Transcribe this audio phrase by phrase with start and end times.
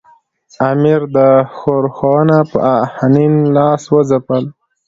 [0.71, 4.43] امیر دا ښورښونه په آهنین لاس وځپل.